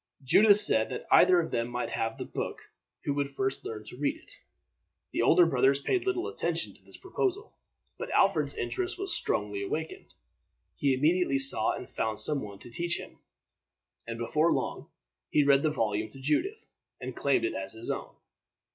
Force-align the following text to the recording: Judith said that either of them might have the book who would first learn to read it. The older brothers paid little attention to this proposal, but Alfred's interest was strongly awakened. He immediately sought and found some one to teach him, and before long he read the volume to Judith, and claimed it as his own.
Judith 0.23 0.57
said 0.59 0.89
that 0.89 1.05
either 1.11 1.39
of 1.39 1.51
them 1.51 1.67
might 1.67 1.91
have 1.91 2.17
the 2.17 2.25
book 2.25 2.71
who 3.03 3.13
would 3.13 3.29
first 3.29 3.63
learn 3.63 3.83
to 3.83 3.95
read 3.95 4.15
it. 4.15 4.33
The 5.11 5.21
older 5.21 5.45
brothers 5.45 5.79
paid 5.79 6.07
little 6.07 6.27
attention 6.27 6.73
to 6.73 6.83
this 6.83 6.97
proposal, 6.97 7.55
but 7.99 8.09
Alfred's 8.09 8.55
interest 8.55 8.97
was 8.97 9.13
strongly 9.15 9.61
awakened. 9.61 10.15
He 10.75 10.95
immediately 10.95 11.37
sought 11.37 11.77
and 11.77 11.87
found 11.87 12.19
some 12.19 12.41
one 12.41 12.57
to 12.61 12.71
teach 12.71 12.97
him, 12.99 13.19
and 14.07 14.17
before 14.17 14.51
long 14.51 14.87
he 15.29 15.43
read 15.43 15.61
the 15.61 15.69
volume 15.69 16.09
to 16.09 16.19
Judith, 16.19 16.65
and 16.99 17.15
claimed 17.15 17.45
it 17.45 17.53
as 17.53 17.73
his 17.73 17.91
own. 17.91 18.11